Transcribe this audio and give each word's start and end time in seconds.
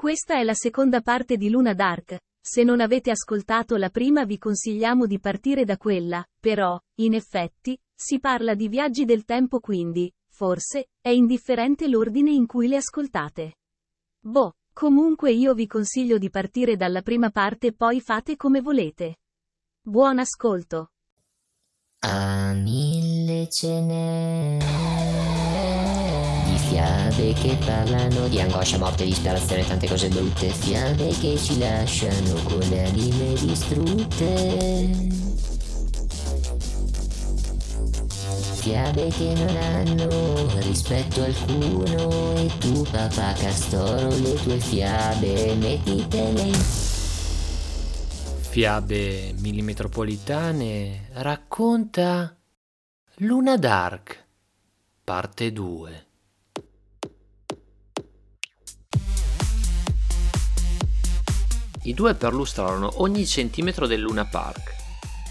Questa 0.00 0.38
è 0.38 0.44
la 0.44 0.54
seconda 0.54 1.02
parte 1.02 1.36
di 1.36 1.50
Luna 1.50 1.74
Dark. 1.74 2.20
Se 2.40 2.62
non 2.62 2.80
avete 2.80 3.10
ascoltato 3.10 3.76
la 3.76 3.90
prima 3.90 4.24
vi 4.24 4.38
consigliamo 4.38 5.04
di 5.04 5.20
partire 5.20 5.66
da 5.66 5.76
quella, 5.76 6.24
però, 6.40 6.80
in 7.00 7.12
effetti, 7.12 7.78
si 7.94 8.18
parla 8.18 8.54
di 8.54 8.68
viaggi 8.68 9.04
del 9.04 9.26
tempo 9.26 9.60
quindi, 9.60 10.10
forse, 10.26 10.86
è 11.02 11.10
indifferente 11.10 11.86
l'ordine 11.86 12.30
in 12.30 12.46
cui 12.46 12.66
le 12.66 12.76
ascoltate. 12.76 13.56
Boh, 14.20 14.54
comunque 14.72 15.32
io 15.32 15.52
vi 15.52 15.66
consiglio 15.66 16.16
di 16.16 16.30
partire 16.30 16.76
dalla 16.76 17.02
prima 17.02 17.28
parte 17.28 17.74
poi 17.74 18.00
fate 18.00 18.36
come 18.36 18.62
volete. 18.62 19.18
Buon 19.82 20.18
ascolto. 20.18 20.92
A 21.98 22.54
mille 22.54 23.50
ce 23.50 23.80
n'è 23.82 24.59
fiabe 26.70 27.32
che 27.32 27.58
parlano 27.64 28.28
di 28.28 28.40
angoscia, 28.40 28.78
morte, 28.78 29.04
disperazione, 29.04 29.66
tante 29.66 29.88
cose 29.88 30.08
brutte, 30.08 30.50
fiabe 30.50 31.08
che 31.18 31.36
ci 31.36 31.58
lasciano 31.58 32.34
con 32.44 32.60
le 32.60 32.86
anime 32.86 33.34
distrutte. 33.34 35.08
Fiabe 38.60 39.08
che 39.08 39.32
non 39.34 39.56
hanno 39.56 40.60
rispetto 40.60 41.24
alcuno 41.24 42.36
e 42.36 42.50
tu 42.58 42.82
papà 42.88 43.32
castoro 43.32 44.08
le 44.08 44.34
tue 44.34 44.58
fiabe 44.58 45.54
mettitele 45.54 46.52
Fiabe 48.50 49.34
millimetropolitane 49.38 51.08
racconta 51.14 52.36
Luna 53.16 53.56
Dark, 53.56 54.24
parte 55.02 55.52
2. 55.52 56.08
I 61.90 61.94
due 61.94 62.14
perlustrarono 62.14 63.02
ogni 63.02 63.26
centimetro 63.26 63.88
del 63.88 63.98
Luna 63.98 64.24
Park, 64.24 64.76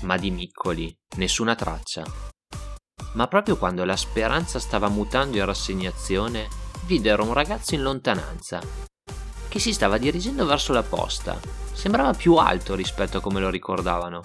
ma 0.01 0.17
di 0.17 0.29
Miccoli 0.29 0.93
nessuna 1.15 1.55
traccia. 1.55 2.03
Ma 3.13 3.27
proprio 3.29 3.55
quando 3.55 3.85
la 3.85 3.95
speranza 3.95 4.59
stava 4.59 4.89
mutando 4.89 5.37
in 5.37 5.45
rassegnazione, 5.45 6.49
videro 6.83 7.23
un 7.23 7.31
ragazzo 7.31 7.75
in 7.75 7.81
lontananza, 7.81 8.59
che 9.47 9.57
si 9.59 9.71
stava 9.71 9.97
dirigendo 9.97 10.45
verso 10.45 10.73
la 10.73 10.83
posta. 10.83 11.39
Sembrava 11.71 12.13
più 12.13 12.35
alto 12.35 12.75
rispetto 12.75 13.19
a 13.19 13.21
come 13.21 13.39
lo 13.39 13.49
ricordavano. 13.49 14.21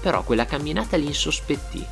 Però 0.00 0.24
quella 0.24 0.46
camminata 0.46 0.96
li 0.96 1.06
insospettì. 1.06 1.86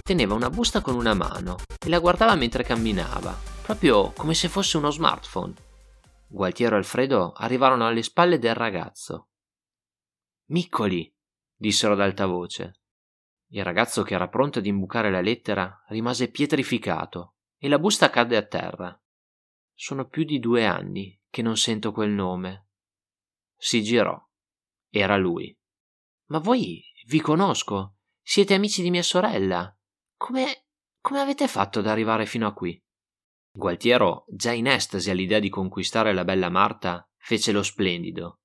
Teneva 0.00 0.34
una 0.34 0.48
busta 0.48 0.80
con 0.80 0.94
una 0.94 1.14
mano 1.14 1.56
e 1.84 1.88
la 1.88 1.98
guardava 1.98 2.36
mentre 2.36 2.62
camminava, 2.62 3.36
proprio 3.62 4.12
come 4.12 4.34
se 4.34 4.48
fosse 4.48 4.76
uno 4.76 4.92
smartphone. 4.92 5.54
Gualtiero 6.34 6.74
e 6.74 6.78
Alfredo 6.78 7.30
arrivarono 7.30 7.86
alle 7.86 8.02
spalle 8.02 8.40
del 8.40 8.56
ragazzo. 8.56 9.28
Miccoli, 10.46 11.14
dissero 11.54 11.92
ad 11.92 12.00
alta 12.00 12.26
voce. 12.26 12.80
Il 13.50 13.62
ragazzo, 13.62 14.02
che 14.02 14.14
era 14.14 14.28
pronto 14.28 14.58
ad 14.58 14.66
imbucare 14.66 15.12
la 15.12 15.20
lettera, 15.20 15.84
rimase 15.90 16.32
pietrificato 16.32 17.36
e 17.56 17.68
la 17.68 17.78
busta 17.78 18.10
cadde 18.10 18.36
a 18.36 18.44
terra. 18.44 19.00
Sono 19.74 20.08
più 20.08 20.24
di 20.24 20.40
due 20.40 20.66
anni 20.66 21.16
che 21.30 21.40
non 21.40 21.56
sento 21.56 21.92
quel 21.92 22.10
nome. 22.10 22.66
Si 23.56 23.84
girò. 23.84 24.20
Era 24.90 25.16
lui. 25.16 25.56
Ma 26.30 26.38
voi 26.40 26.82
vi 27.06 27.20
conosco. 27.20 27.98
Siete 28.20 28.54
amici 28.54 28.82
di 28.82 28.90
mia 28.90 29.04
sorella. 29.04 29.72
Come. 30.16 30.66
come 31.00 31.20
avete 31.20 31.46
fatto 31.46 31.78
ad 31.78 31.86
arrivare 31.86 32.26
fino 32.26 32.48
a 32.48 32.52
qui? 32.52 32.83
Gualtiero, 33.56 34.24
già 34.26 34.50
in 34.50 34.66
estasi 34.66 35.10
all'idea 35.10 35.38
di 35.38 35.48
conquistare 35.48 36.12
la 36.12 36.24
bella 36.24 36.48
Marta, 36.48 37.08
fece 37.16 37.52
lo 37.52 37.62
splendido. 37.62 38.40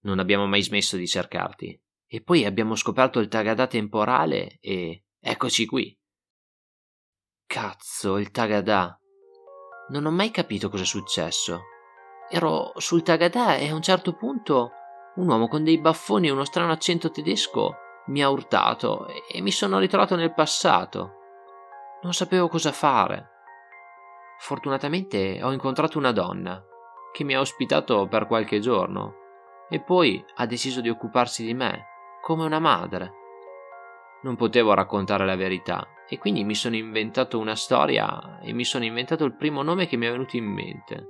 Non 0.00 0.18
abbiamo 0.18 0.48
mai 0.48 0.60
smesso 0.60 0.96
di 0.96 1.06
cercarti. 1.06 1.80
E 2.08 2.22
poi 2.22 2.44
abbiamo 2.44 2.74
scoperto 2.74 3.20
il 3.20 3.28
Tagadà 3.28 3.68
temporale 3.68 4.58
e 4.60 5.04
eccoci 5.20 5.66
qui. 5.66 5.96
Cazzo, 7.46 8.18
il 8.18 8.32
Tagadà. 8.32 8.98
Non 9.90 10.04
ho 10.04 10.10
mai 10.10 10.32
capito 10.32 10.68
cosa 10.68 10.82
è 10.82 10.86
successo. 10.86 11.62
Ero 12.28 12.72
sul 12.78 13.02
Tagadà 13.02 13.54
e 13.54 13.68
a 13.68 13.74
un 13.74 13.82
certo 13.82 14.16
punto 14.16 14.72
un 15.14 15.28
uomo 15.28 15.46
con 15.46 15.62
dei 15.62 15.78
baffoni 15.78 16.26
e 16.26 16.32
uno 16.32 16.44
strano 16.44 16.72
accento 16.72 17.12
tedesco 17.12 17.76
mi 18.08 18.22
ha 18.22 18.28
urtato 18.28 19.06
e 19.28 19.40
mi 19.40 19.52
sono 19.52 19.78
ritrovato 19.78 20.16
nel 20.16 20.34
passato. 20.34 21.12
Non 22.02 22.12
sapevo 22.12 22.48
cosa 22.48 22.72
fare. 22.72 23.35
Fortunatamente 24.38 25.40
ho 25.42 25.52
incontrato 25.52 25.98
una 25.98 26.12
donna 26.12 26.64
che 27.12 27.24
mi 27.24 27.34
ha 27.34 27.40
ospitato 27.40 28.06
per 28.08 28.26
qualche 28.26 28.60
giorno 28.60 29.14
e 29.68 29.80
poi 29.80 30.24
ha 30.36 30.46
deciso 30.46 30.80
di 30.80 30.88
occuparsi 30.88 31.44
di 31.44 31.54
me 31.54 31.86
come 32.20 32.44
una 32.44 32.58
madre. 32.58 33.12
Non 34.22 34.36
potevo 34.36 34.74
raccontare 34.74 35.24
la 35.24 35.36
verità 35.36 35.86
e 36.08 36.18
quindi 36.18 36.44
mi 36.44 36.54
sono 36.54 36.76
inventato 36.76 37.38
una 37.38 37.54
storia 37.54 38.38
e 38.40 38.52
mi 38.52 38.64
sono 38.64 38.84
inventato 38.84 39.24
il 39.24 39.34
primo 39.34 39.62
nome 39.62 39.86
che 39.86 39.96
mi 39.96 40.06
è 40.06 40.10
venuto 40.10 40.36
in 40.36 40.44
mente. 40.44 41.08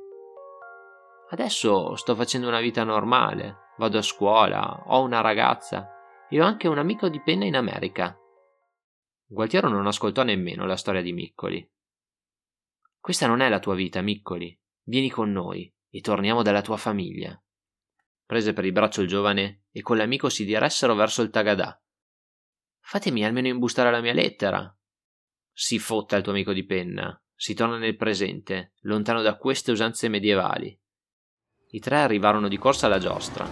Adesso 1.30 1.96
sto 1.96 2.14
facendo 2.14 2.46
una 2.48 2.60
vita 2.60 2.84
normale, 2.84 3.72
vado 3.78 3.98
a 3.98 4.02
scuola, 4.02 4.84
ho 4.86 5.02
una 5.02 5.20
ragazza 5.20 5.90
e 6.28 6.40
ho 6.40 6.44
anche 6.44 6.68
un 6.68 6.78
amico 6.78 7.08
di 7.08 7.20
penna 7.20 7.44
in 7.44 7.56
America. 7.56 8.16
Gualtiero 9.26 9.68
non 9.68 9.86
ascoltò 9.86 10.22
nemmeno 10.22 10.66
la 10.66 10.76
storia 10.76 11.02
di 11.02 11.12
Miccoli. 11.12 11.68
Questa 13.06 13.28
non 13.28 13.38
è 13.38 13.48
la 13.48 13.60
tua 13.60 13.76
vita, 13.76 14.00
Miccoli. 14.00 14.58
Vieni 14.82 15.10
con 15.10 15.30
noi 15.30 15.72
e 15.88 16.00
torniamo 16.00 16.42
dalla 16.42 16.60
tua 16.60 16.76
famiglia. 16.76 17.40
Prese 18.24 18.52
per 18.52 18.64
il 18.64 18.72
braccio 18.72 19.00
il 19.00 19.06
giovane 19.06 19.66
e 19.70 19.80
con 19.80 19.96
l'amico 19.96 20.28
si 20.28 20.44
diressero 20.44 20.96
verso 20.96 21.22
il 21.22 21.30
Tagadà. 21.30 21.80
Fatemi 22.80 23.24
almeno 23.24 23.46
imbustare 23.46 23.92
la 23.92 24.00
mia 24.00 24.12
lettera, 24.12 24.76
si 25.52 25.78
fotta 25.78 26.16
il 26.16 26.24
tuo 26.24 26.32
amico 26.32 26.52
di 26.52 26.64
penna. 26.64 27.16
Si 27.32 27.54
torna 27.54 27.78
nel 27.78 27.94
presente, 27.94 28.72
lontano 28.80 29.22
da 29.22 29.36
queste 29.36 29.70
usanze 29.70 30.08
medievali. 30.08 30.76
I 31.68 31.78
tre 31.78 31.98
arrivarono 31.98 32.48
di 32.48 32.58
corsa 32.58 32.86
alla 32.86 32.98
giostra. 32.98 33.48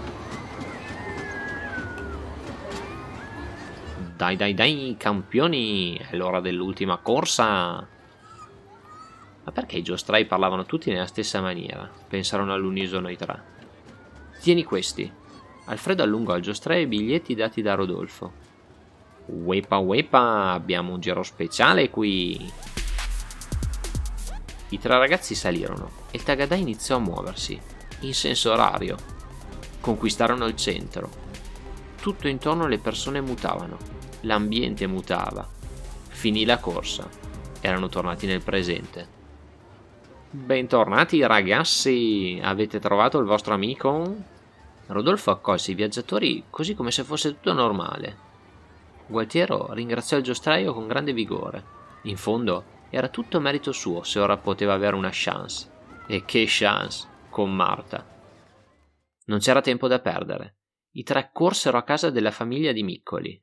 Dai 4.16 4.34
dai 4.34 4.52
dai, 4.52 4.96
campioni, 4.98 5.96
è 5.96 6.16
l'ora 6.16 6.40
dell'ultima 6.40 6.98
corsa. 6.98 7.93
Ma 9.44 9.52
perché 9.52 9.76
i 9.76 9.82
giostrai 9.82 10.24
parlavano 10.24 10.64
tutti 10.64 10.90
nella 10.90 11.06
stessa 11.06 11.40
maniera? 11.40 11.88
Pensarono 12.08 12.52
all'unisono 12.52 13.10
i 13.10 13.16
tre. 13.16 13.42
Tieni 14.40 14.64
questi. 14.64 15.10
Alfredo 15.66 16.02
allungò 16.02 16.32
al 16.32 16.40
giostraio 16.40 16.82
i 16.82 16.86
biglietti 16.86 17.34
dati 17.34 17.62
da 17.62 17.74
Rodolfo. 17.74 18.32
Wepa 19.26 19.78
wepa, 19.78 20.52
abbiamo 20.52 20.92
un 20.92 21.00
giro 21.00 21.22
speciale 21.22 21.90
qui. 21.90 22.52
I 24.70 24.78
tre 24.78 24.98
ragazzi 24.98 25.34
salirono 25.34 25.90
e 26.10 26.16
il 26.16 26.22
Tagadà 26.22 26.54
iniziò 26.54 26.96
a 26.96 27.00
muoversi, 27.00 27.58
in 28.00 28.14
senso 28.14 28.52
orario. 28.52 28.96
Conquistarono 29.80 30.46
il 30.46 30.56
centro. 30.56 31.22
Tutto 32.00 32.28
intorno 32.28 32.66
le 32.66 32.78
persone 32.78 33.20
mutavano, 33.20 33.76
l'ambiente 34.22 34.86
mutava. 34.86 35.46
Finì 36.08 36.44
la 36.44 36.58
corsa. 36.58 37.08
Erano 37.60 37.88
tornati 37.88 38.26
nel 38.26 38.42
presente. 38.42 39.22
Bentornati 40.34 41.24
ragazzi, 41.24 42.40
avete 42.42 42.80
trovato 42.80 43.20
il 43.20 43.24
vostro 43.24 43.54
amico? 43.54 44.16
Rodolfo 44.88 45.30
accolse 45.30 45.70
i 45.70 45.74
viaggiatori 45.76 46.46
così 46.50 46.74
come 46.74 46.90
se 46.90 47.04
fosse 47.04 47.28
tutto 47.28 47.52
normale 47.52 48.16
Gualtiero 49.06 49.72
ringraziò 49.72 50.16
il 50.16 50.24
giostraio 50.24 50.74
con 50.74 50.88
grande 50.88 51.12
vigore. 51.12 51.64
In 52.02 52.16
fondo 52.16 52.64
era 52.90 53.10
tutto 53.10 53.38
merito 53.38 53.70
suo 53.70 54.02
se 54.02 54.18
ora 54.18 54.36
poteva 54.36 54.72
avere 54.72 54.96
una 54.96 55.10
chance. 55.12 55.70
E 56.08 56.24
che 56.24 56.46
chance 56.48 57.06
con 57.30 57.54
Marta. 57.54 58.04
Non 59.26 59.38
c'era 59.38 59.60
tempo 59.60 59.86
da 59.86 60.00
perdere. 60.00 60.56
I 60.94 61.04
tre 61.04 61.30
corsero 61.32 61.78
a 61.78 61.84
casa 61.84 62.10
della 62.10 62.32
famiglia 62.32 62.72
di 62.72 62.82
Miccoli. 62.82 63.40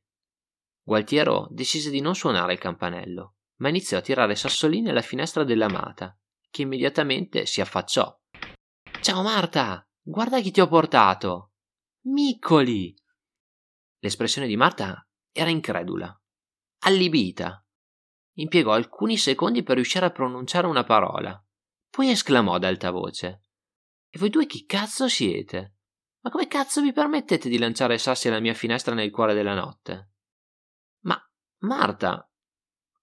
Gualtiero 0.83 1.47
decise 1.51 1.89
di 1.89 2.01
non 2.01 2.15
suonare 2.15 2.51
il 2.51 2.59
campanello, 2.59 3.35
ma 3.59 3.69
iniziò 3.69 3.97
a 3.97 4.01
tirare 4.01 4.35
sassolini 4.35 4.89
alla 4.89 4.99
finestra 4.99 5.45
dell'amata, 5.45 6.17
che 6.51 6.61
immediatamente 6.61 7.45
si 7.47 7.61
affacciò. 7.61 8.15
Ciao 9.01 9.23
Marta, 9.23 9.87
guarda 10.01 10.39
chi 10.41 10.51
ti 10.51 10.61
ho 10.61 10.67
portato. 10.67 11.53
Miccoli. 12.03 12.93
L'espressione 13.99 14.47
di 14.47 14.57
Marta 14.57 15.07
era 15.31 15.49
incredula, 15.49 16.15
allibita. 16.79 17.65
Impiegò 18.33 18.73
alcuni 18.73 19.17
secondi 19.17 19.63
per 19.63 19.75
riuscire 19.75 20.05
a 20.05 20.11
pronunciare 20.11 20.67
una 20.67 20.83
parola. 20.83 21.43
Poi 21.89 22.09
esclamò 22.09 22.55
ad 22.55 22.63
alta 22.63 22.91
voce: 22.91 23.43
E 24.09 24.19
voi 24.19 24.29
due 24.29 24.45
chi 24.45 24.65
cazzo 24.65 25.07
siete? 25.07 25.75
Ma 26.21 26.29
come 26.29 26.47
cazzo 26.47 26.81
vi 26.81 26.93
permettete 26.93 27.49
di 27.49 27.57
lanciare 27.57 27.97
sassi 27.97 28.27
alla 28.27 28.39
mia 28.39 28.53
finestra 28.53 28.93
nel 28.93 29.11
cuore 29.11 29.33
della 29.33 29.55
notte? 29.55 30.11
Ma, 31.01 31.19
Marta, 31.59 32.29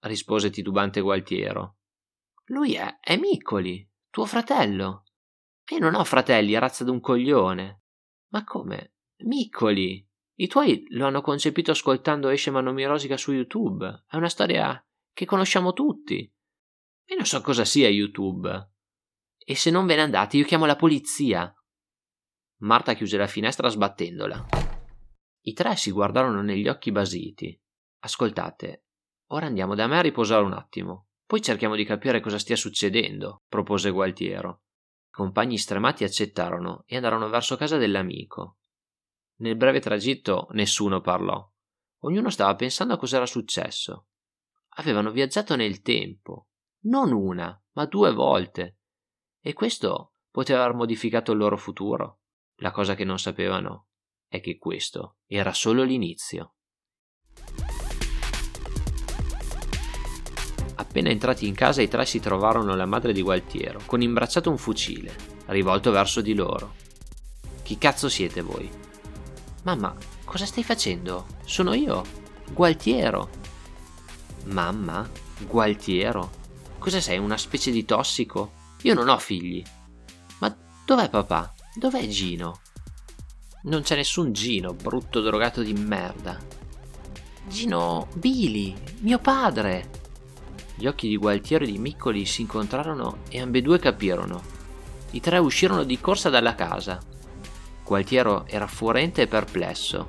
rispose 0.00 0.50
titubante 0.50 1.00
Gualtiero. 1.00 1.77
Lui 2.48 2.74
è, 2.74 2.98
è 3.00 3.16
Miccoli, 3.16 3.86
tuo 4.10 4.24
fratello. 4.24 5.04
Io 5.70 5.78
non 5.78 5.94
ho 5.94 6.04
fratelli, 6.04 6.56
razza 6.58 6.84
d'un 6.84 7.00
coglione. 7.00 7.82
Ma 8.28 8.44
come? 8.44 8.94
Miccoli. 9.24 10.06
I 10.40 10.46
tuoi 10.46 10.84
lo 10.90 11.06
hanno 11.06 11.20
concepito 11.20 11.72
ascoltando 11.72 12.28
Esce 12.28 12.50
Manomi 12.50 12.84
Rosica 12.86 13.16
su 13.16 13.32
YouTube. 13.32 14.04
È 14.08 14.16
una 14.16 14.28
storia 14.28 14.82
che 15.12 15.26
conosciamo 15.26 15.72
tutti. 15.72 16.16
Io 17.10 17.16
non 17.16 17.26
so 17.26 17.40
cosa 17.42 17.64
sia 17.64 17.88
YouTube. 17.88 18.70
E 19.36 19.54
se 19.54 19.70
non 19.70 19.84
ve 19.84 19.96
ne 19.96 20.02
andate, 20.02 20.36
io 20.36 20.44
chiamo 20.44 20.64
la 20.64 20.76
polizia. 20.76 21.52
Marta 22.60 22.94
chiuse 22.94 23.16
la 23.18 23.26
finestra 23.26 23.68
sbattendola. 23.68 24.46
I 25.40 25.52
tre 25.52 25.76
si 25.76 25.90
guardarono 25.90 26.42
negli 26.42 26.68
occhi 26.68 26.92
basiti. 26.92 27.60
Ascoltate, 28.00 28.86
ora 29.28 29.46
andiamo 29.46 29.74
da 29.74 29.86
me 29.86 29.98
a 29.98 30.02
riposare 30.02 30.44
un 30.44 30.52
attimo. 30.52 31.07
Poi 31.28 31.42
cerchiamo 31.42 31.75
di 31.76 31.84
capire 31.84 32.20
cosa 32.20 32.38
stia 32.38 32.56
succedendo, 32.56 33.42
propose 33.48 33.90
Gualtiero. 33.90 34.62
I 35.08 35.10
compagni 35.10 35.58
stremati 35.58 36.02
accettarono 36.02 36.84
e 36.86 36.96
andarono 36.96 37.28
verso 37.28 37.54
casa 37.58 37.76
dell'amico. 37.76 38.60
Nel 39.40 39.54
breve 39.54 39.78
tragitto 39.78 40.48
nessuno 40.52 41.02
parlò. 41.02 41.46
Ognuno 42.04 42.30
stava 42.30 42.54
pensando 42.54 42.94
a 42.94 42.96
cosa 42.96 43.16
era 43.16 43.26
successo. 43.26 44.06
Avevano 44.76 45.10
viaggiato 45.10 45.54
nel 45.54 45.82
tempo, 45.82 46.48
non 46.84 47.12
una, 47.12 47.62
ma 47.72 47.84
due 47.84 48.10
volte. 48.14 48.78
E 49.38 49.52
questo 49.52 50.14
poteva 50.30 50.64
aver 50.64 50.76
modificato 50.76 51.32
il 51.32 51.38
loro 51.38 51.58
futuro. 51.58 52.20
La 52.60 52.70
cosa 52.70 52.94
che 52.94 53.04
non 53.04 53.19
sapevano 53.19 53.88
è 54.28 54.40
che 54.40 54.56
questo 54.56 55.19
era 55.26 55.52
solo 55.52 55.82
l'inizio. 55.82 56.54
Appena 60.88 61.11
entrati 61.11 61.46
in 61.46 61.55
casa 61.55 61.82
i 61.82 61.88
tre 61.88 62.06
si 62.06 62.19
trovarono 62.19 62.75
la 62.75 62.87
madre 62.87 63.12
di 63.12 63.20
Gualtiero, 63.20 63.82
con 63.85 64.00
imbracciato 64.00 64.49
un 64.49 64.56
fucile, 64.56 65.14
rivolto 65.46 65.90
verso 65.90 66.23
di 66.23 66.35
loro. 66.35 66.75
Chi 67.62 67.76
cazzo 67.76 68.08
siete 68.08 68.40
voi? 68.40 68.70
Mamma, 69.64 69.94
cosa 70.25 70.46
stai 70.46 70.64
facendo? 70.64 71.26
Sono 71.44 71.75
io, 71.75 72.02
Gualtiero. 72.50 73.29
Mamma? 74.46 75.06
Gualtiero? 75.46 76.31
Cosa 76.79 77.02
sei, 77.02 77.19
una 77.19 77.37
specie 77.37 77.70
di 77.70 77.85
tossico? 77.85 78.52
Io 78.82 78.94
non 78.94 79.11
ho 79.11 79.19
figli. 79.19 79.62
Ma 80.38 80.56
dov'è 80.87 81.11
papà? 81.11 81.52
Dov'è 81.75 82.08
Gino? 82.08 82.61
Non 83.64 83.82
c'è 83.82 83.94
nessun 83.94 84.32
Gino, 84.32 84.73
brutto 84.73 85.20
drogato 85.20 85.61
di 85.61 85.75
merda. 85.75 86.38
Gino, 87.46 88.08
Billy, 88.14 88.75
mio 89.00 89.19
padre. 89.19 89.97
Gli 90.78 90.86
occhi 90.86 91.08
di 91.08 91.16
Gualtiero 91.16 91.64
e 91.64 91.70
di 91.70 91.78
Miccoli 91.78 92.25
si 92.25 92.42
incontrarono 92.42 93.19
e 93.28 93.40
ambedue 93.40 93.78
capirono. 93.78 94.40
I 95.10 95.20
tre 95.20 95.38
uscirono 95.38 95.84
di 95.84 95.98
corsa 95.98 96.30
dalla 96.30 96.54
casa 96.54 97.00
Gualtiero 97.88 98.44
era 98.46 98.66
furente 98.66 99.22
e 99.22 99.28
perplesso. 99.28 100.08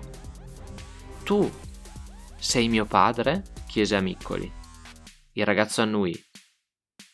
Tu 1.24 1.50
sei 2.38 2.68
mio 2.68 2.86
padre? 2.86 3.44
chiese 3.70 3.96
a 3.96 4.02
Miccoli. 4.02 4.52
Il 5.32 5.46
ragazzo 5.46 5.82
annui. 5.82 6.14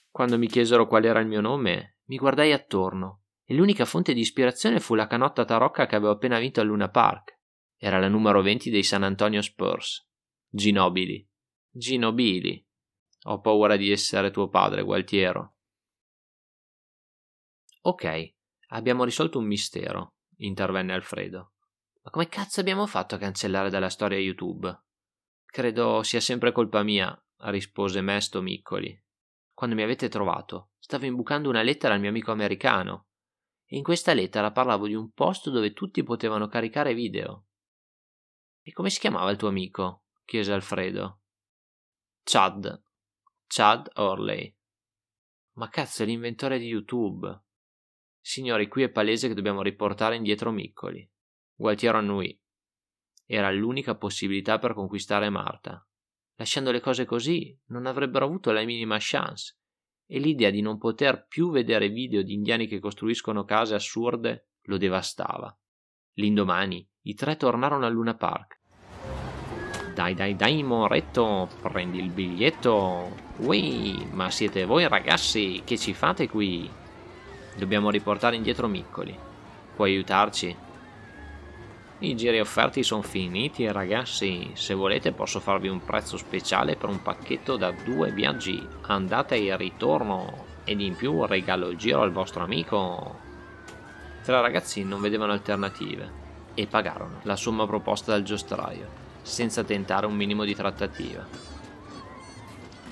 Quando 0.10 0.40
mi 0.40 0.48
chiesero 0.48 0.88
qual 0.88 1.06
era 1.06 1.20
il 1.20 1.28
mio 1.28 1.40
nome, 1.40 2.00
mi 2.06 2.18
guardai 2.18 2.52
attorno 2.52 3.26
e 3.46 3.54
l'unica 3.54 3.86
fonte 3.86 4.16
di 4.16 4.22
ispirazione 4.22 4.80
fu 4.80 4.96
la 4.96 5.06
canotta 5.06 5.46
tarocca 5.46 5.86
che 5.86 5.96
avevo 5.96 6.14
appena 6.14 6.40
vinto 6.40 6.62
al 6.62 6.68
Luna 6.68 6.90
Park. 6.90 7.42
Era 7.78 8.00
la 8.00 8.08
numero 8.08 8.42
20 8.42 8.72
dei 8.72 8.82
San 8.82 9.04
Antonio 9.04 9.44
Spurs. 9.44 10.10
Ginobili. 10.50 11.30
Ginobili. 11.70 12.65
Ho 13.28 13.40
paura 13.40 13.76
di 13.76 13.92
essere 13.92 14.32
tuo 14.32 14.50
padre, 14.50 14.84
Gualtiero. 14.84 15.56
Ok, 17.82 18.34
abbiamo 18.70 19.04
risolto 19.04 19.40
un 19.40 19.46
mistero 19.46 20.16
intervenne 20.38 20.94
Alfredo. 20.94 21.54
Ma 22.02 22.12
come 22.12 22.28
cazzo 22.28 22.60
abbiamo 22.60 22.86
fatto 22.88 23.16
a 23.16 23.18
cancellare 23.18 23.70
dalla 23.70 23.90
storia 23.90 24.18
YouTube? 24.18 24.84
Credo 25.46 26.04
sia 26.04 26.20
sempre 26.20 26.52
colpa 26.52 26.84
mia, 26.84 27.18
rispose 27.46 28.02
Mesto 28.02 28.42
Miccoli. 28.42 29.02
Quando 29.54 29.76
mi 29.76 29.84
avete 29.84 30.10
trovato, 30.10 30.72
stavo 30.78 31.06
imbucando 31.06 31.50
una 31.50 31.62
lettera 31.62 31.94
al 31.94 32.00
mio 32.00 32.10
amico 32.10 32.32
americano. 32.32 33.08
E 33.66 33.78
in 33.78 33.84
questa 33.84 34.14
lettera 34.14 34.52
parlavo 34.52 34.86
di 34.88 34.94
un 34.94 35.12
posto 35.12 35.50
dove 35.50 35.74
tutti 35.74 36.04
potevano 36.04 36.48
caricare 36.48 36.94
video. 36.94 37.46
E 38.62 38.72
come 38.74 38.90
si 38.90 39.00
chiamava 39.00 39.32
il 39.32 39.38
tuo 39.38 39.48
amico? 39.48 40.04
chiese 40.26 40.52
Alfredo. 40.52 41.22
Chad. 42.24 42.85
Chad 43.48 43.90
Orley. 43.96 44.54
Ma 45.54 45.70
cazzo 45.70 46.04
è 46.04 46.06
l'inventore 46.06 46.58
di 46.58 46.66
YouTube. 46.66 47.44
Signori, 48.20 48.68
qui 48.68 48.84
è 48.84 48.90
palese 48.90 49.28
che 49.28 49.34
dobbiamo 49.34 49.62
riportare 49.62 50.16
indietro 50.16 50.52
Miccoli. 50.52 51.08
Gualtiero 51.54 52.00
annui. 52.00 52.38
Era 53.26 53.52
l'unica 53.52 53.96
possibilità 53.96 54.58
per 54.58 54.74
conquistare 54.74 55.30
Marta. 55.30 55.88
Lasciando 56.36 56.72
le 56.72 56.82
cose 56.82 57.06
così, 57.06 57.58
non 57.68 57.86
avrebbero 57.86 58.26
avuto 58.26 58.52
la 58.52 58.64
minima 58.64 58.98
chance. 59.00 59.58
E 60.08 60.20
l'idea 60.20 60.50
di 60.50 60.62
non 60.62 60.78
poter 60.78 61.26
più 61.28 61.52
vedere 61.52 61.90
video 61.90 62.24
di 62.24 62.34
indiani 62.34 62.68
che 62.68 62.80
costruiscono 62.80 63.46
case 63.46 63.76
assurde 63.76 64.50
lo 64.64 64.78
devastava. 64.78 65.56
L'indomani, 66.14 66.88
i 67.04 67.14
tre 67.14 67.38
tornarono 67.38 67.86
a 67.86 67.90
Luna 67.90 68.16
Park. 68.16 68.62
Dai, 69.96 70.14
dai, 70.14 70.36
dai, 70.36 70.62
Moretto, 70.62 71.48
prendi 71.62 72.00
il 72.00 72.10
biglietto. 72.10 73.16
Ui, 73.38 74.06
ma 74.12 74.30
siete 74.30 74.66
voi 74.66 74.86
ragazzi, 74.90 75.62
che 75.64 75.78
ci 75.78 75.94
fate 75.94 76.28
qui? 76.28 76.70
Dobbiamo 77.56 77.90
riportare 77.90 78.36
indietro 78.36 78.68
Miccoli. 78.68 79.18
Puoi 79.74 79.94
aiutarci? 79.94 80.54
I 82.00 82.16
giri 82.16 82.42
offerti 82.42 82.84
sono 82.84 83.04
finiti 83.04 83.72
ragazzi, 83.72 84.52
se 84.52 84.74
volete 84.74 85.14
posso 85.14 85.40
farvi 85.40 85.70
un 85.70 85.82
prezzo 85.82 86.18
speciale 86.18 86.76
per 86.76 86.90
un 86.90 87.02
pacchetto 87.02 87.56
da 87.56 87.72
due 87.72 88.12
viaggi, 88.12 88.68
andata 88.88 89.34
e 89.34 89.56
ritorno, 89.56 90.44
ed 90.66 90.82
in 90.82 90.98
più 90.98 91.26
regalo 91.26 91.70
il 91.70 91.78
giro 91.78 92.02
al 92.02 92.12
vostro 92.12 92.44
amico. 92.44 93.18
Tre 94.24 94.42
ragazzi 94.42 94.84
non 94.84 95.00
vedevano 95.00 95.32
alternative 95.32 96.24
e 96.54 96.68
pagarono 96.68 97.22
la 97.24 97.38
somma 97.38 97.66
proposta 97.66 98.12
dal 98.12 98.24
giostraio, 98.24 99.04
senza 99.26 99.64
tentare 99.64 100.06
un 100.06 100.16
minimo 100.16 100.46
di 100.46 100.54
trattativa. 100.54 101.28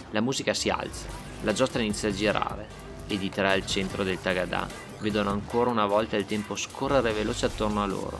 La 0.09 0.21
musica 0.21 0.53
si 0.55 0.69
alza, 0.69 1.07
la 1.43 1.53
giostra 1.53 1.81
inizia 1.81 2.09
a 2.09 2.13
girare 2.13 2.67
ed 3.07 3.21
i 3.21 3.29
tre 3.29 3.51
al 3.51 3.65
centro 3.67 4.03
del 4.03 4.19
Tagadà 4.19 4.67
vedono 4.99 5.29
ancora 5.29 5.69
una 5.69 5.85
volta 5.85 6.17
il 6.17 6.25
tempo 6.25 6.55
scorrere 6.55 7.13
veloce 7.13 7.45
attorno 7.45 7.83
a 7.83 7.85
loro. 7.85 8.19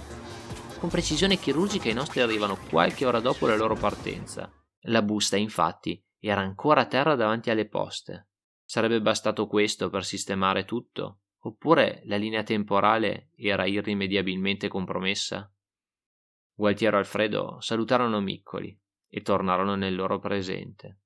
Con 0.78 0.90
precisione 0.90 1.38
chirurgica 1.38 1.90
i 1.90 1.94
nostri 1.94 2.22
arrivano 2.22 2.58
qualche 2.70 3.06
ora 3.06 3.20
dopo 3.20 3.48
la 3.48 3.56
loro 3.56 3.76
partenza. 3.76 4.52
La 4.88 5.02
busta, 5.02 5.38
infatti, 5.38 6.00
era 6.20 6.42
ancora 6.42 6.82
a 6.82 6.86
terra 6.86 7.16
davanti 7.16 7.50
alle 7.50 7.68
poste. 7.68 8.28
Sarebbe 8.64 9.02
bastato 9.02 9.48
questo 9.48 9.90
per 9.90 10.04
sistemare 10.04 10.66
tutto? 10.66 11.22
Oppure 11.46 12.02
la 12.06 12.18
linea 12.18 12.44
temporale 12.44 13.30
era 13.36 13.66
irrimediabilmente 13.66 14.68
compromessa? 14.68 15.52
Gualtiero 16.56 16.98
e 16.98 17.00
Alfredo 17.00 17.60
salutarono 17.62 18.20
Miccoli 18.20 18.80
e 19.10 19.22
tornarono 19.22 19.76
nel 19.76 19.96
loro 19.96 20.20
presente. 20.20 21.00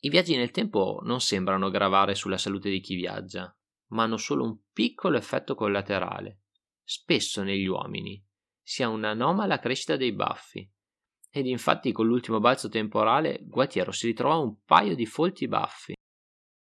I 0.00 0.10
viaggi 0.10 0.36
nel 0.36 0.52
tempo 0.52 1.00
non 1.02 1.20
sembrano 1.20 1.70
gravare 1.70 2.14
sulla 2.14 2.38
salute 2.38 2.70
di 2.70 2.80
chi 2.80 2.94
viaggia, 2.94 3.52
ma 3.88 4.04
hanno 4.04 4.16
solo 4.16 4.44
un 4.44 4.58
piccolo 4.72 5.16
effetto 5.16 5.54
collaterale. 5.54 6.42
Spesso 6.84 7.42
negli 7.42 7.66
uomini 7.66 8.24
si 8.62 8.82
ha 8.82 8.88
un'anomala 8.88 9.58
crescita 9.58 9.96
dei 9.96 10.12
baffi, 10.12 10.70
ed 11.30 11.46
infatti 11.46 11.90
con 11.90 12.06
l'ultimo 12.06 12.38
balzo 12.38 12.68
temporale 12.68 13.40
Guatiero 13.42 13.90
si 13.90 14.06
ritrovò 14.06 14.42
un 14.42 14.62
paio 14.64 14.94
di 14.94 15.06
folti 15.06 15.48
baffi. 15.48 15.94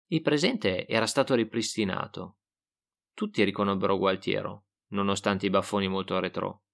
Il 0.10 0.22
presente 0.22 0.88
era 0.88 1.06
stato 1.06 1.36
ripristinato. 1.36 2.38
Tutti 3.14 3.44
riconobbero 3.44 3.98
Gualtiero, 3.98 4.68
nonostante 4.92 5.48
i 5.48 5.50
baffoni 5.50 5.88
molto 5.88 6.18
retro. 6.20 6.67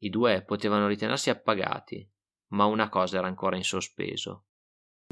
I 0.00 0.10
due 0.10 0.42
potevano 0.42 0.86
ritenersi 0.86 1.28
appagati, 1.28 2.08
ma 2.52 2.66
una 2.66 2.88
cosa 2.88 3.18
era 3.18 3.26
ancora 3.26 3.56
in 3.56 3.64
sospeso. 3.64 4.44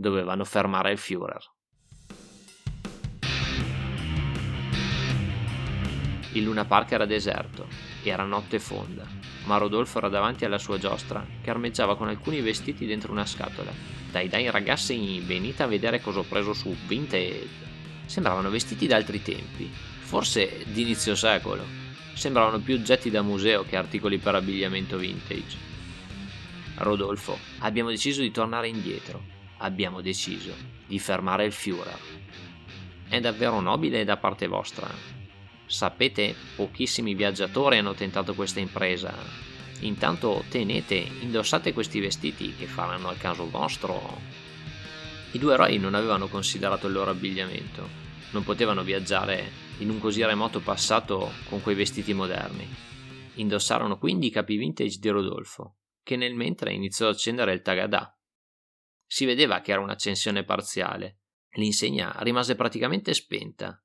Dovevano 0.01 0.45
fermare 0.45 0.93
il 0.93 0.99
Führer. 0.99 1.55
Il 6.35 6.45
Luna 6.45 6.67
Park 6.67 6.93
era 6.93 7.05
deserto, 7.05 7.67
era 8.05 8.23
notte 8.23 8.61
fonda, 8.61 9.05
ma 9.47 9.57
Rodolfo 9.57 9.99
era 9.99 10.09
davanti 10.09 10.45
alla 10.45 10.59
sua 10.59 10.79
giostra 10.79 11.27
che 11.43 11.51
armeggiava 11.51 11.97
con 11.97 12.07
alcuni 12.07 12.41
vestiti 12.41 12.87
dentro 12.87 13.11
una 13.11 13.27
scatola. 13.27 13.73
Dai 14.13 14.29
dai 14.29 14.49
ragazzi, 14.51 15.19
venite 15.21 15.65
a 15.65 15.67
vedere 15.67 16.01
cosa 16.01 16.21
ho 16.21 16.25
preso 16.25 16.53
su 16.53 16.73
Vinted. 16.87 17.49
Sembravano 18.05 18.51
vestiti 18.51 18.87
d'altri 18.87 19.21
tempi, 19.21 19.69
forse 19.69 20.65
d'inizio 20.67 21.17
secolo. 21.17 21.86
Sembravano 22.17 22.59
più 22.59 22.75
oggetti 22.75 23.11
da 23.11 23.23
museo 23.23 23.63
che 23.63 23.77
articoli 23.77 24.19
per 24.19 24.35
abbigliamento 24.35 24.97
vintage. 24.97 25.57
Rodolfo, 26.79 27.39
abbiamo 27.61 27.91
deciso 27.91 28.23
di 28.23 28.33
tornare 28.33 28.69
indietro 28.69 29.35
abbiamo 29.59 30.01
deciso 30.01 30.53
di 30.87 30.99
fermare 30.99 31.45
il 31.45 31.53
Führer. 31.53 31.99
È 33.09 33.21
davvero 33.21 33.61
nobile 33.61 34.05
da 34.05 34.17
parte 34.17 34.47
vostra. 34.47 34.89
Sapete, 35.67 36.35
pochissimi 36.57 37.15
viaggiatori 37.15 37.79
hanno 37.79 37.95
tentato 37.95 38.35
questa 38.35 38.61
impresa. 38.61 39.15
Intanto 39.81 40.45
tenete, 40.49 40.95
indossate 41.21 41.73
questi 41.73 42.01
vestiti 42.01 42.55
che 42.55 42.67
faranno 42.67 43.09
al 43.09 43.19
caso 43.19 43.49
vostro. 43.49 44.21
I 45.33 45.39
due 45.39 45.55
eroi 45.55 45.79
non 45.79 45.95
avevano 45.95 46.29
considerato 46.29 46.87
il 46.87 46.93
loro 46.93 47.11
abbigliamento, 47.11 48.05
non 48.31 48.45
potevano 48.45 48.83
viaggiare 48.83 49.65
in 49.79 49.91
un 49.91 49.99
così 49.99 50.25
remoto 50.25 50.61
passato 50.61 51.33
con 51.49 51.61
quei 51.63 51.75
vestiti 51.75 52.13
moderni. 52.13 52.67
Indossarono 53.35 53.99
quindi 53.99 54.29
i 54.29 54.31
capi 54.31 54.57
vintage 54.57 54.99
di 54.99 55.09
Rodolfo, 55.09 55.77
che 56.03 56.17
nel 56.17 56.35
mentre 56.35 56.73
iniziò 56.73 57.09
ad 57.09 57.15
accendere 57.15 57.53
il 57.53 57.63
Tagadà. 57.63 58.19
Si 59.07 59.25
vedeva 59.25 59.61
che 59.61 59.73
era 59.73 59.81
un'accensione 59.81 60.45
parziale. 60.45 61.21
L'insegna 61.57 62.15
rimase 62.21 62.55
praticamente 62.55 63.15
spenta, 63.15 63.83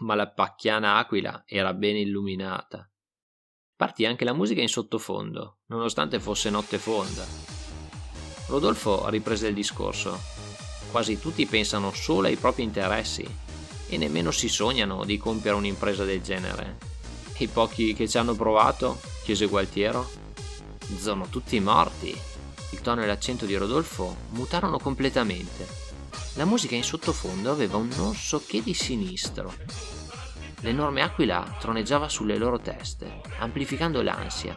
ma 0.00 0.14
la 0.14 0.30
pacchiana 0.30 0.96
aquila 0.96 1.44
era 1.46 1.72
ben 1.74 1.96
illuminata. 1.96 2.90
Partì 3.76 4.06
anche 4.06 4.24
la 4.24 4.32
musica 4.32 4.60
in 4.60 4.68
sottofondo, 4.68 5.60
nonostante 5.66 6.20
fosse 6.20 6.50
notte 6.50 6.78
fonda. 6.78 7.24
Rodolfo 8.48 9.08
riprese 9.08 9.48
il 9.48 9.54
discorso. 9.54 10.18
Quasi 10.90 11.18
tutti 11.18 11.46
pensano 11.46 11.92
solo 11.92 12.28
ai 12.28 12.36
propri 12.36 12.62
interessi 12.62 13.52
e 13.88 13.96
nemmeno 13.96 14.30
si 14.30 14.48
sognano 14.48 15.04
di 15.04 15.18
compiere 15.18 15.56
un'impresa 15.56 16.04
del 16.04 16.22
genere. 16.22 16.76
I 17.38 17.48
pochi 17.48 17.94
che 17.94 18.08
ci 18.08 18.16
hanno 18.18 18.34
provato? 18.34 19.00
chiese 19.22 19.46
Gualtiero. 19.46 20.08
Sono 20.96 21.26
tutti 21.28 21.58
morti. 21.60 22.16
Il 22.70 22.80
tono 22.80 23.02
e 23.02 23.06
l'accento 23.06 23.46
di 23.46 23.56
Rodolfo 23.56 24.16
mutarono 24.30 24.78
completamente. 24.78 25.66
La 26.34 26.44
musica 26.44 26.74
in 26.74 26.84
sottofondo 26.84 27.50
aveva 27.50 27.76
un 27.76 27.88
non 27.96 28.14
so 28.14 28.42
che 28.44 28.62
di 28.62 28.74
sinistro. 28.74 29.52
L'enorme 30.60 31.02
aquila 31.02 31.56
troneggiava 31.60 32.08
sulle 32.08 32.38
loro 32.38 32.58
teste, 32.58 33.20
amplificando 33.38 34.02
l'ansia. 34.02 34.54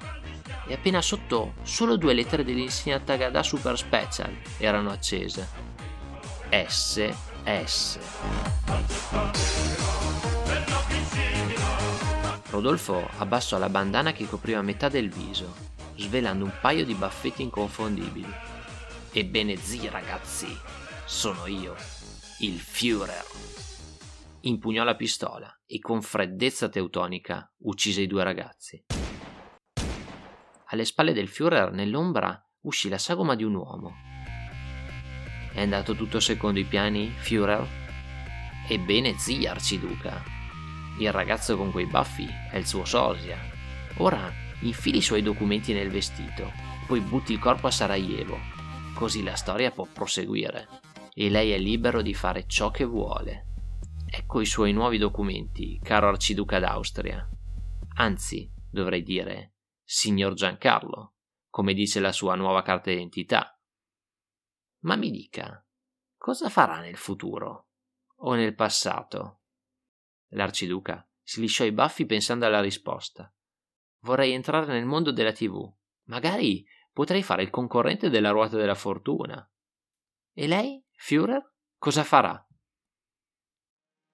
E 0.65 0.73
appena 0.73 1.01
sotto, 1.01 1.53
solo 1.63 1.97
due 1.97 2.13
lettere 2.13 2.43
dell'insegna 2.43 2.99
Tagada 2.99 3.43
Super 3.43 3.77
Special 3.77 4.35
erano 4.57 4.91
accese. 4.91 5.47
S. 6.49 7.09
S. 7.47 7.97
Rodolfo 12.49 13.09
abbassò 13.19 13.57
la 13.57 13.69
bandana 13.69 14.11
che 14.11 14.27
copriva 14.27 14.61
metà 14.61 14.89
del 14.89 15.09
viso, 15.09 15.55
svelando 15.95 16.43
un 16.43 16.51
paio 16.59 16.83
di 16.83 16.93
baffetti 16.93 17.43
inconfondibili. 17.43 18.27
Ebbene 19.13 19.55
zi, 19.55 19.87
ragazzi, 19.87 20.47
sono 21.05 21.47
io, 21.47 21.73
il 22.39 22.59
Führer 22.59 23.23
impugnò 24.41 24.83
la 24.83 24.95
pistola 24.95 25.49
e 25.65 25.79
con 25.79 26.01
freddezza 26.01 26.67
teutonica 26.67 27.49
uccise 27.59 28.01
i 28.01 28.07
due 28.07 28.23
ragazzi. 28.23 28.85
Alle 30.65 30.83
spalle 30.83 31.13
del 31.13 31.29
Führer, 31.29 31.71
nell'ombra, 31.71 32.45
uscì 32.63 32.89
la 32.89 32.97
sagoma 32.97 33.35
di 33.35 33.43
un 33.45 33.55
uomo. 33.55 34.16
È 35.57 35.61
andato 35.61 35.95
tutto 35.95 36.19
secondo 36.19 36.59
i 36.59 36.65
piani, 36.65 37.11
Führer? 37.17 37.65
Ebbene 38.69 39.17
zia, 39.17 39.49
arciduca. 39.49 40.23
Il 40.99 41.11
ragazzo 41.11 41.57
con 41.57 41.71
quei 41.71 41.87
baffi 41.87 42.27
è 42.51 42.57
il 42.57 42.67
suo 42.67 42.85
sosia. 42.85 43.39
Ora 43.97 44.31
infili 44.59 44.97
i 44.97 45.01
suoi 45.01 45.23
documenti 45.23 45.73
nel 45.73 45.89
vestito, 45.89 46.51
poi 46.85 46.99
butti 46.99 47.33
il 47.33 47.39
corpo 47.39 47.65
a 47.65 47.71
Sarajevo. 47.71 48.37
Così 48.93 49.23
la 49.23 49.33
storia 49.33 49.71
può 49.71 49.87
proseguire. 49.91 50.67
E 51.11 51.27
lei 51.27 51.49
è 51.49 51.57
libero 51.57 52.03
di 52.03 52.13
fare 52.13 52.45
ciò 52.45 52.69
che 52.69 52.85
vuole. 52.85 53.47
Ecco 54.07 54.41
i 54.41 54.45
suoi 54.45 54.73
nuovi 54.73 54.99
documenti, 54.99 55.79
caro 55.81 56.09
arciduca 56.09 56.59
d'Austria. 56.59 57.27
Anzi, 57.95 58.47
dovrei 58.69 59.01
dire, 59.01 59.55
signor 59.83 60.35
Giancarlo, 60.35 61.15
come 61.49 61.73
dice 61.73 61.99
la 61.99 62.11
sua 62.11 62.35
nuova 62.35 62.61
carta 62.61 62.91
d'identità. 62.91 63.56
Ma 64.87 64.95
mi 64.95 65.11
dica, 65.11 65.61
cosa 66.15 66.47
farà 66.47 66.79
nel 66.79 66.95
futuro? 66.95 67.71
O 68.19 68.35
nel 68.35 68.55
passato? 68.55 69.41
L'arciduca 70.29 71.05
si 71.21 71.41
lisciò 71.41 71.65
i 71.65 71.73
baffi 71.73 72.05
pensando 72.05 72.45
alla 72.45 72.61
risposta. 72.61 73.29
Vorrei 74.03 74.31
entrare 74.31 74.67
nel 74.67 74.85
mondo 74.85 75.11
della 75.11 75.33
TV. 75.33 75.69
Magari 76.03 76.65
potrei 76.93 77.21
fare 77.21 77.43
il 77.43 77.49
concorrente 77.49 78.09
della 78.09 78.29
ruota 78.29 78.55
della 78.55 78.75
fortuna. 78.75 79.45
E 80.31 80.47
lei, 80.47 80.81
Führer, 80.93 81.53
cosa 81.77 82.05
farà? 82.05 82.47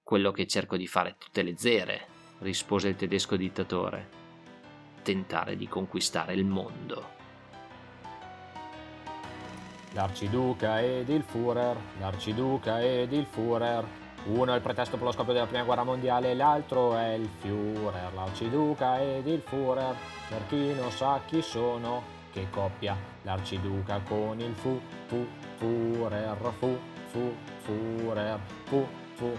Quello 0.02 0.32
che 0.32 0.48
cerco 0.48 0.76
di 0.76 0.88
fare 0.88 1.18
tutte 1.20 1.44
le 1.44 1.56
zere, 1.56 2.08
rispose 2.40 2.88
il 2.88 2.96
tedesco 2.96 3.36
dittatore. 3.36 4.10
Tentare 5.04 5.56
di 5.56 5.68
conquistare 5.68 6.34
il 6.34 6.46
mondo. 6.46 7.13
L'arciduca 9.94 10.82
ed 10.82 11.10
il 11.10 11.22
Führer, 11.22 11.78
l'arciduca 12.00 12.82
ed 12.82 13.12
il 13.12 13.28
Führer. 13.30 13.86
Uno 14.26 14.54
è 14.54 14.56
il 14.56 14.62
pretesto 14.62 14.98
per 14.98 15.06
lo 15.06 15.12
scoppio 15.12 15.34
della 15.34 15.46
prima 15.46 15.64
guerra 15.64 15.84
mondiale, 15.84 16.34
l'altro 16.34 16.96
è 16.98 17.14
il 17.14 17.30
Führer. 17.40 18.12
L'arciduca 18.16 19.00
ed 19.00 19.28
il 19.28 19.44
Führer, 19.46 19.96
per 20.30 20.48
chi 20.48 20.74
non 20.74 20.90
sa 20.90 21.22
chi 21.28 21.44
sono, 21.44 22.02
che 22.32 22.50
coppia. 22.50 22.98
L'arciduca 23.22 24.02
con 24.08 24.40
il 24.40 24.56
Fu, 24.56 24.82
Fu, 25.06 25.28
Führer, 25.58 26.38
Fu, 26.58 26.76
Fu, 27.10 27.36
Führer, 27.62 28.40
Fu, 28.64 28.88
Fu, 29.14 29.38